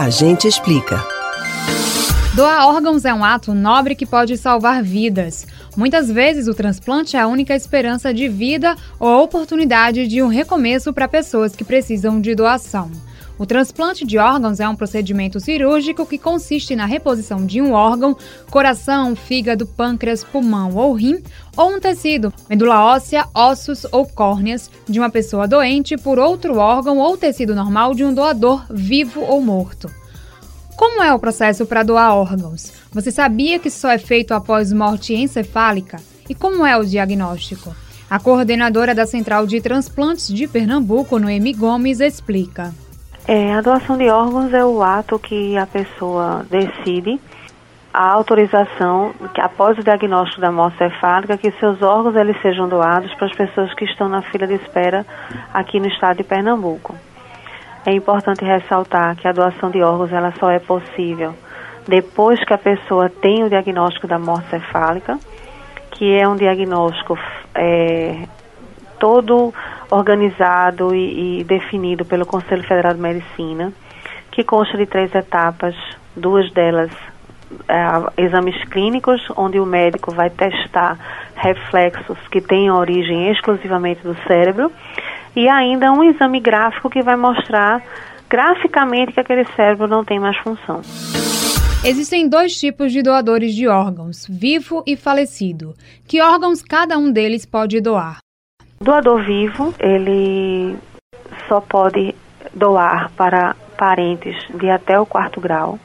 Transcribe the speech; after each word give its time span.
A 0.00 0.08
gente 0.08 0.48
explica. 0.48 1.04
Doar 2.34 2.66
órgãos 2.68 3.04
é 3.04 3.12
um 3.12 3.22
ato 3.22 3.52
nobre 3.52 3.94
que 3.94 4.06
pode 4.06 4.34
salvar 4.38 4.82
vidas. 4.82 5.46
Muitas 5.76 6.10
vezes 6.10 6.48
o 6.48 6.54
transplante 6.54 7.18
é 7.18 7.20
a 7.20 7.26
única 7.26 7.54
esperança 7.54 8.14
de 8.14 8.26
vida 8.26 8.74
ou 8.98 9.22
oportunidade 9.22 10.08
de 10.08 10.22
um 10.22 10.28
recomeço 10.28 10.90
para 10.90 11.06
pessoas 11.06 11.54
que 11.54 11.64
precisam 11.64 12.18
de 12.18 12.34
doação. 12.34 12.90
O 13.40 13.46
transplante 13.46 14.04
de 14.04 14.18
órgãos 14.18 14.60
é 14.60 14.68
um 14.68 14.76
procedimento 14.76 15.40
cirúrgico 15.40 16.04
que 16.04 16.18
consiste 16.18 16.76
na 16.76 16.84
reposição 16.84 17.46
de 17.46 17.58
um 17.62 17.72
órgão, 17.72 18.14
coração, 18.50 19.16
fígado, 19.16 19.64
pâncreas, 19.64 20.22
pulmão 20.22 20.76
ou 20.76 20.92
rim, 20.92 21.22
ou 21.56 21.74
um 21.74 21.80
tecido, 21.80 22.30
medula 22.50 22.84
óssea, 22.84 23.26
ossos 23.34 23.86
ou 23.90 24.04
córneas, 24.06 24.70
de 24.86 24.98
uma 24.98 25.08
pessoa 25.08 25.48
doente 25.48 25.96
por 25.96 26.18
outro 26.18 26.58
órgão 26.58 26.98
ou 26.98 27.16
tecido 27.16 27.54
normal 27.54 27.94
de 27.94 28.04
um 28.04 28.12
doador 28.12 28.62
vivo 28.68 29.22
ou 29.22 29.40
morto. 29.40 29.90
Como 30.76 31.02
é 31.02 31.10
o 31.14 31.18
processo 31.18 31.64
para 31.64 31.82
doar 31.82 32.14
órgãos? 32.14 32.74
Você 32.92 33.10
sabia 33.10 33.58
que 33.58 33.70
só 33.70 33.88
é 33.88 33.96
feito 33.96 34.34
após 34.34 34.70
morte 34.70 35.14
encefálica? 35.14 35.98
E 36.28 36.34
como 36.34 36.66
é 36.66 36.76
o 36.76 36.84
diagnóstico? 36.84 37.74
A 38.10 38.20
coordenadora 38.20 38.94
da 38.94 39.06
Central 39.06 39.46
de 39.46 39.62
Transplantes 39.62 40.28
de 40.28 40.46
Pernambuco, 40.46 41.18
Noemi 41.18 41.54
Gomes, 41.54 42.00
explica. 42.00 42.74
É, 43.32 43.54
a 43.54 43.60
doação 43.60 43.96
de 43.96 44.08
órgãos 44.08 44.52
é 44.52 44.64
o 44.64 44.82
ato 44.82 45.16
que 45.16 45.56
a 45.56 45.64
pessoa 45.64 46.44
decide 46.50 47.20
a 47.94 48.10
autorização 48.10 49.14
que 49.32 49.40
após 49.40 49.78
o 49.78 49.84
diagnóstico 49.84 50.40
da 50.40 50.50
morte 50.50 50.78
cefálica 50.78 51.38
que 51.38 51.52
seus 51.52 51.80
órgãos 51.80 52.16
eles 52.16 52.36
sejam 52.42 52.68
doados 52.68 53.14
para 53.14 53.28
as 53.28 53.36
pessoas 53.36 53.72
que 53.74 53.84
estão 53.84 54.08
na 54.08 54.20
fila 54.20 54.48
de 54.48 54.54
espera 54.54 55.06
aqui 55.54 55.78
no 55.78 55.86
estado 55.86 56.16
de 56.16 56.24
Pernambuco. 56.24 56.96
É 57.86 57.92
importante 57.92 58.44
ressaltar 58.44 59.14
que 59.14 59.28
a 59.28 59.32
doação 59.32 59.70
de 59.70 59.80
órgãos 59.80 60.12
ela 60.12 60.34
só 60.40 60.50
é 60.50 60.58
possível 60.58 61.32
depois 61.86 62.44
que 62.44 62.52
a 62.52 62.58
pessoa 62.58 63.08
tem 63.08 63.44
o 63.44 63.48
diagnóstico 63.48 64.08
da 64.08 64.18
morte 64.18 64.50
cefálica, 64.50 65.16
que 65.92 66.18
é 66.18 66.26
um 66.26 66.34
diagnóstico 66.34 67.16
é, 67.54 68.26
todo 68.98 69.54
organizado 69.90 70.94
e, 70.94 71.40
e 71.40 71.44
definido 71.44 72.04
pelo 72.04 72.24
Conselho 72.24 72.62
Federal 72.62 72.94
de 72.94 73.00
Medicina, 73.00 73.72
que 74.30 74.44
consta 74.44 74.76
de 74.76 74.86
três 74.86 75.14
etapas, 75.14 75.74
duas 76.16 76.50
delas 76.52 76.90
é, 77.68 78.22
exames 78.22 78.56
clínicos, 78.70 79.20
onde 79.36 79.58
o 79.58 79.66
médico 79.66 80.12
vai 80.12 80.30
testar 80.30 80.98
reflexos 81.34 82.18
que 82.30 82.40
têm 82.40 82.70
origem 82.70 83.30
exclusivamente 83.30 84.02
do 84.02 84.16
cérebro, 84.26 84.70
e 85.34 85.48
ainda 85.48 85.92
um 85.92 86.04
exame 86.04 86.40
gráfico 86.40 86.90
que 86.90 87.02
vai 87.02 87.16
mostrar 87.16 87.82
graficamente 88.28 89.12
que 89.12 89.20
aquele 89.20 89.44
cérebro 89.56 89.88
não 89.88 90.04
tem 90.04 90.20
mais 90.20 90.36
função. 90.38 90.80
Existem 91.84 92.28
dois 92.28 92.54
tipos 92.56 92.92
de 92.92 93.02
doadores 93.02 93.54
de 93.54 93.66
órgãos, 93.66 94.26
vivo 94.28 94.84
e 94.86 94.96
falecido. 94.96 95.74
Que 96.06 96.20
órgãos 96.20 96.62
cada 96.62 96.98
um 96.98 97.10
deles 97.10 97.46
pode 97.46 97.80
doar? 97.80 98.18
Doador 98.82 99.22
vivo, 99.24 99.74
ele 99.78 100.74
só 101.46 101.60
pode 101.60 102.14
doar 102.54 103.10
para 103.14 103.54
parentes 103.76 104.34
de 104.54 104.70
até 104.70 104.98
o 104.98 105.04
quarto 105.04 105.38
grau, 105.38 105.78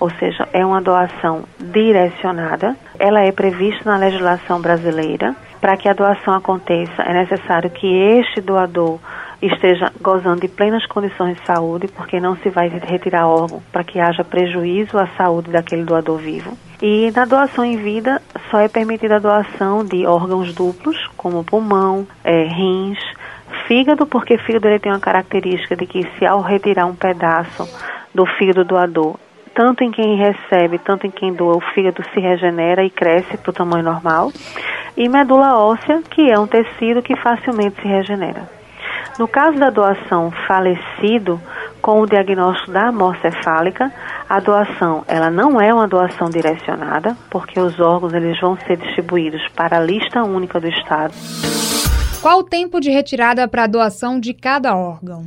ou 0.00 0.08
seja, 0.08 0.48
é 0.50 0.64
uma 0.64 0.80
doação 0.80 1.44
direcionada. 1.60 2.74
Ela 2.98 3.20
é 3.20 3.30
prevista 3.32 3.90
na 3.90 3.98
legislação 3.98 4.62
brasileira. 4.62 5.36
Para 5.60 5.76
que 5.76 5.90
a 5.90 5.92
doação 5.92 6.32
aconteça, 6.32 7.02
é 7.02 7.12
necessário 7.12 7.68
que 7.68 7.86
este 7.86 8.40
doador 8.40 8.98
esteja 9.42 9.92
gozando 10.00 10.40
de 10.40 10.48
plenas 10.48 10.86
condições 10.86 11.36
de 11.36 11.44
saúde, 11.44 11.86
porque 11.88 12.18
não 12.18 12.34
se 12.36 12.48
vai 12.48 12.68
retirar 12.68 13.26
órgão 13.26 13.62
para 13.70 13.84
que 13.84 14.00
haja 14.00 14.24
prejuízo 14.24 14.98
à 14.98 15.06
saúde 15.18 15.50
daquele 15.50 15.84
doador 15.84 16.16
vivo. 16.16 16.56
E 16.80 17.10
na 17.14 17.24
doação 17.24 17.64
em 17.64 17.76
vida, 17.76 18.22
só 18.50 18.60
é 18.60 18.68
permitida 18.68 19.16
a 19.16 19.18
doação 19.18 19.84
de 19.84 20.06
órgãos 20.06 20.54
duplos, 20.54 20.96
como 21.16 21.44
pulmão, 21.44 22.06
é, 22.24 22.44
rins, 22.44 22.98
fígado, 23.66 24.06
porque 24.06 24.38
fígado 24.38 24.68
ele 24.68 24.78
tem 24.78 24.92
uma 24.92 25.00
característica 25.00 25.76
de 25.76 25.86
que 25.86 26.02
se 26.18 26.26
ao 26.26 26.40
retirar 26.40 26.86
um 26.86 26.94
pedaço 26.94 27.68
do 28.14 28.26
fígado 28.26 28.64
doador, 28.64 29.16
tanto 29.54 29.82
em 29.82 29.90
quem 29.90 30.16
recebe, 30.16 30.78
tanto 30.78 31.06
em 31.06 31.10
quem 31.10 31.32
doa, 31.32 31.56
o 31.56 31.60
fígado 31.60 32.02
se 32.12 32.20
regenera 32.20 32.84
e 32.84 32.90
cresce 32.90 33.36
para 33.36 33.50
o 33.50 33.52
tamanho 33.52 33.84
normal. 33.84 34.32
E 34.96 35.08
medula 35.08 35.58
óssea, 35.58 36.02
que 36.10 36.30
é 36.30 36.38
um 36.38 36.46
tecido 36.46 37.02
que 37.02 37.16
facilmente 37.16 37.80
se 37.80 37.88
regenera. 37.88 38.48
No 39.18 39.26
caso 39.26 39.58
da 39.58 39.68
doação 39.68 40.30
falecido, 40.46 41.40
com 41.82 42.00
o 42.00 42.06
diagnóstico 42.06 42.70
da 42.70 42.92
morte 42.92 43.20
cefálica, 43.22 43.92
a 44.28 44.40
doação 44.40 45.04
ela 45.08 45.30
não 45.30 45.60
é 45.60 45.72
uma 45.72 45.88
doação 45.88 46.28
direcionada, 46.28 47.16
porque 47.30 47.58
os 47.58 47.80
órgãos 47.80 48.12
eles 48.12 48.38
vão 48.40 48.56
ser 48.58 48.76
distribuídos 48.76 49.40
para 49.56 49.78
a 49.78 49.80
lista 49.80 50.22
única 50.22 50.60
do 50.60 50.68
Estado. 50.68 51.14
Qual 52.20 52.40
o 52.40 52.44
tempo 52.44 52.80
de 52.80 52.90
retirada 52.90 53.48
para 53.48 53.64
a 53.64 53.66
doação 53.66 54.20
de 54.20 54.34
cada 54.34 54.76
órgão? 54.76 55.24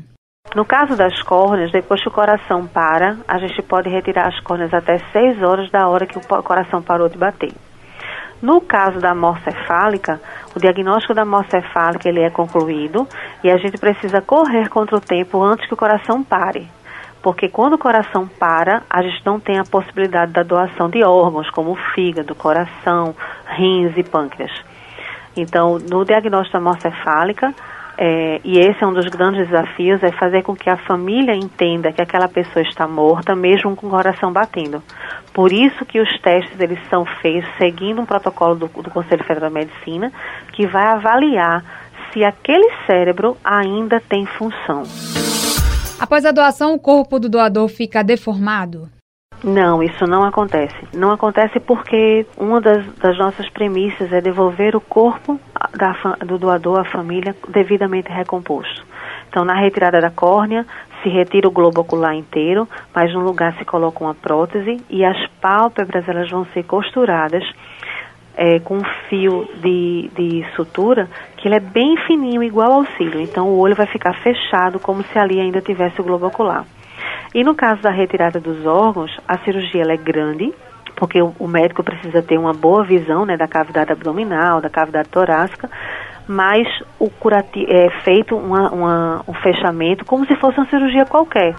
No 0.53 0.65
caso 0.65 0.95
das 0.97 1.21
córneas, 1.23 1.71
depois 1.71 2.01
que 2.01 2.09
o 2.09 2.11
coração 2.11 2.67
para, 2.67 3.17
a 3.27 3.37
gente 3.39 3.61
pode 3.61 3.89
retirar 3.89 4.27
as 4.27 4.39
córneas 4.41 4.73
até 4.73 4.97
6 5.11 5.41
horas 5.41 5.71
da 5.71 5.87
hora 5.87 6.05
que 6.05 6.17
o 6.17 6.43
coração 6.43 6.81
parou 6.81 7.07
de 7.07 7.17
bater. 7.17 7.53
No 8.41 8.59
caso 8.59 8.99
da 8.99 9.15
morcefálica, 9.15 10.19
o 10.55 10.59
diagnóstico 10.59 11.13
da 11.13 11.23
morcefálica 11.23 12.09
ele 12.09 12.21
é 12.21 12.29
concluído 12.29 13.07
e 13.43 13.49
a 13.49 13.57
gente 13.57 13.77
precisa 13.77 14.19
correr 14.19 14.67
contra 14.67 14.97
o 14.97 15.01
tempo 15.01 15.41
antes 15.41 15.67
que 15.67 15.73
o 15.73 15.77
coração 15.77 16.23
pare. 16.23 16.69
Porque 17.21 17.47
quando 17.49 17.73
o 17.73 17.77
coração 17.77 18.27
para, 18.27 18.81
a 18.89 19.01
gente 19.01 19.23
não 19.25 19.39
tem 19.39 19.59
a 19.59 19.63
possibilidade 19.63 20.31
da 20.31 20.43
doação 20.43 20.89
de 20.89 21.03
órgãos 21.03 21.49
como 21.51 21.75
fígado, 21.93 22.33
coração, 22.33 23.15
rins 23.45 23.95
e 23.95 24.03
pâncreas. 24.03 24.51
Então, 25.37 25.77
no 25.77 26.03
diagnóstico 26.03 26.57
da 26.57 26.63
morcefálica, 26.63 27.53
é, 27.97 28.41
e 28.43 28.57
esse 28.57 28.83
é 28.83 28.87
um 28.87 28.93
dos 28.93 29.07
grandes 29.07 29.47
desafios, 29.47 30.01
é 30.01 30.11
fazer 30.11 30.41
com 30.41 30.55
que 30.55 30.69
a 30.69 30.77
família 30.77 31.35
entenda 31.35 31.91
que 31.91 32.01
aquela 32.01 32.27
pessoa 32.27 32.63
está 32.63 32.87
morta, 32.87 33.35
mesmo 33.35 33.75
com 33.75 33.87
o 33.87 33.91
coração 33.91 34.33
batendo. 34.33 34.81
Por 35.33 35.51
isso 35.51 35.85
que 35.85 35.99
os 35.99 36.09
testes 36.19 36.59
eles 36.59 36.79
são 36.89 37.05
feitos 37.05 37.49
seguindo 37.57 38.01
um 38.01 38.05
protocolo 38.05 38.55
do, 38.55 38.67
do 38.67 38.89
Conselho 38.89 39.23
Federal 39.23 39.49
de 39.49 39.55
Medicina, 39.55 40.11
que 40.53 40.65
vai 40.65 40.87
avaliar 40.87 41.63
se 42.11 42.23
aquele 42.25 42.69
cérebro 42.87 43.37
ainda 43.43 44.01
tem 44.01 44.25
função. 44.25 44.83
Após 46.01 46.25
a 46.25 46.31
doação, 46.31 46.73
o 46.73 46.79
corpo 46.79 47.19
do 47.19 47.29
doador 47.29 47.67
fica 47.67 48.03
deformado? 48.03 48.89
Não, 49.43 49.83
isso 49.83 50.07
não 50.07 50.23
acontece. 50.23 50.75
Não 50.95 51.11
acontece 51.11 51.59
porque 51.59 52.25
uma 52.35 52.59
das, 52.59 52.83
das 52.95 53.15
nossas 53.19 53.47
premissas 53.49 54.11
é 54.11 54.19
devolver 54.19 54.75
o 54.75 54.81
corpo 54.81 55.39
da, 55.77 55.93
do 56.25 56.39
doador 56.39 56.79
à 56.79 56.85
família 56.85 57.35
devidamente 57.49 58.09
recomposto. 58.09 58.83
Então, 59.29 59.45
na 59.45 59.53
retirada 59.53 60.01
da 60.01 60.09
córnea, 60.09 60.65
se 61.03 61.09
retira 61.09 61.47
o 61.47 61.51
globo 61.51 61.81
ocular 61.81 62.15
inteiro, 62.15 62.67
mas 62.95 63.13
no 63.13 63.19
lugar 63.19 63.55
se 63.59 63.63
coloca 63.63 64.03
uma 64.03 64.15
prótese 64.15 64.83
e 64.89 65.05
as 65.05 65.27
pálpebras 65.39 66.09
elas 66.09 66.31
vão 66.31 66.45
ser 66.45 66.63
costuradas 66.63 67.43
é, 68.41 68.59
com 68.59 68.77
um 68.77 68.83
fio 69.07 69.47
de, 69.61 70.09
de 70.15 70.43
sutura 70.55 71.07
que 71.37 71.47
ele 71.47 71.55
é 71.55 71.59
bem 71.59 71.95
fininho, 72.07 72.41
igual 72.41 72.71
ao 72.71 72.85
cílio. 72.97 73.21
Então, 73.21 73.47
o 73.47 73.59
olho 73.59 73.75
vai 73.75 73.85
ficar 73.85 74.13
fechado 74.15 74.79
como 74.79 75.03
se 75.03 75.19
ali 75.19 75.39
ainda 75.39 75.61
tivesse 75.61 76.01
o 76.01 76.03
globo 76.03 76.25
ocular. 76.25 76.65
E 77.35 77.43
no 77.43 77.53
caso 77.53 77.83
da 77.83 77.91
retirada 77.91 78.39
dos 78.39 78.65
órgãos, 78.65 79.15
a 79.27 79.37
cirurgia 79.37 79.83
é 79.83 79.95
grande, 79.95 80.51
porque 80.95 81.21
o, 81.21 81.35
o, 81.37 81.47
médico 81.47 81.83
precisa 81.83 82.23
ter 82.23 82.39
uma 82.39 82.51
boa 82.51 82.83
visão 82.83 83.27
né, 83.27 83.37
da 83.37 83.47
cavidade 83.47 83.91
abdominal, 83.91 84.59
da 84.59 84.71
cavidade 84.71 85.09
torácica, 85.09 85.69
mas 86.27 86.67
o 86.97 87.11
curativo 87.11 87.71
é 87.71 87.91
feito 88.03 88.35
uma, 88.35 88.71
uma, 88.71 89.23
um 89.27 89.33
fechamento 89.35 90.03
como 90.03 90.25
se 90.25 90.35
fosse 90.37 90.57
uma 90.57 90.67
cirurgia 90.67 91.05
qualquer. 91.05 91.53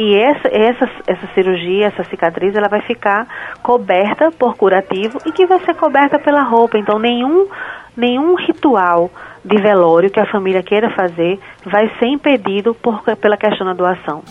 E 0.00 0.14
essa, 0.14 0.46
essa, 0.46 0.88
essa 1.08 1.26
cirurgia, 1.34 1.86
essa 1.86 2.04
cicatriz, 2.04 2.54
ela 2.54 2.68
vai 2.68 2.80
ficar 2.82 3.26
coberta 3.64 4.30
por 4.30 4.56
curativo 4.56 5.18
e 5.26 5.32
que 5.32 5.44
vai 5.44 5.58
ser 5.64 5.74
coberta 5.74 6.20
pela 6.20 6.44
roupa. 6.44 6.78
Então, 6.78 7.00
nenhum, 7.00 7.48
nenhum 7.96 8.36
ritual 8.36 9.10
de 9.44 9.60
velório 9.60 10.08
que 10.08 10.20
a 10.20 10.30
família 10.30 10.62
queira 10.62 10.88
fazer 10.94 11.40
vai 11.64 11.90
ser 11.98 12.06
impedido 12.06 12.74
por, 12.74 13.02
pela 13.16 13.36
questão 13.36 13.66
da 13.66 13.72
doação. 13.72 14.22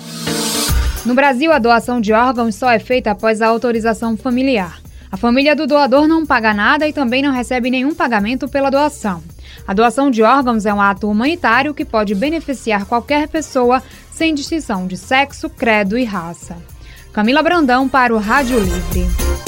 No 1.06 1.14
Brasil, 1.14 1.52
a 1.52 1.60
doação 1.60 2.00
de 2.00 2.14
órgãos 2.14 2.56
só 2.56 2.72
é 2.72 2.80
feita 2.80 3.12
após 3.12 3.42
a 3.42 3.48
autorização 3.48 4.16
familiar. 4.16 4.80
A 5.12 5.18
família 5.18 5.54
do 5.54 5.68
doador 5.68 6.08
não 6.08 6.26
paga 6.26 6.54
nada 6.54 6.88
e 6.88 6.94
também 6.94 7.22
não 7.22 7.34
recebe 7.34 7.70
nenhum 7.70 7.94
pagamento 7.94 8.48
pela 8.48 8.70
doação. 8.70 9.22
A 9.68 9.74
doação 9.74 10.10
de 10.10 10.24
órgãos 10.24 10.66
é 10.66 10.74
um 10.74 10.80
ato 10.80 11.10
humanitário 11.10 11.74
que 11.74 11.84
pode 11.84 12.16
beneficiar 12.16 12.86
qualquer 12.86 13.28
pessoa 13.28 13.84
sem 14.10 14.34
distinção 14.34 14.88
de 14.88 14.96
sexo, 14.96 15.50
credo 15.50 15.98
e 15.98 16.06
raça. 16.06 16.56
Camila 17.12 17.44
Brandão 17.44 17.90
para 17.90 18.16
o 18.16 18.18
Rádio 18.18 18.60
Livre. 18.60 19.47